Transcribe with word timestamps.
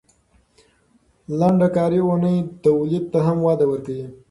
لنډه 1.39 1.67
کاري 1.75 1.99
اونۍ 2.05 2.37
تولید 2.65 3.03
ته 3.11 3.19
هم 3.27 3.37
وده 3.47 3.65
ورکوي. 3.69 4.05